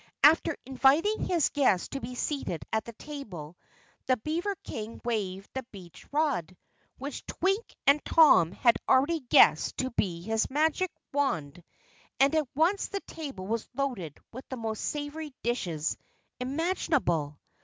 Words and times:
After 0.23 0.57
inviting 0.65 1.25
his 1.25 1.49
guests 1.49 1.89
to 1.89 1.99
be 1.99 2.15
seated 2.15 2.65
at 2.73 2.85
the 2.85 2.93
table, 2.93 3.55
the 4.07 4.17
beaver 4.17 4.55
King 4.63 4.99
waved 5.05 5.51
the 5.53 5.61
beech 5.71 6.11
rod 6.11 6.57
which 6.97 7.23
Twink 7.27 7.75
and 7.85 8.03
Tom 8.03 8.51
had 8.51 8.77
already 8.89 9.19
guessed 9.19 9.77
to 9.77 9.91
be 9.91 10.23
his 10.23 10.49
magic 10.49 10.89
wand 11.13 11.63
and 12.19 12.33
at 12.33 12.47
once 12.55 12.87
the 12.87 13.01
table 13.01 13.45
was 13.45 13.69
loaded 13.75 14.17
with 14.33 14.49
the 14.49 14.57
most 14.57 14.79
savory 14.83 15.35
dishes 15.43 15.95
imaginable. 16.39 17.37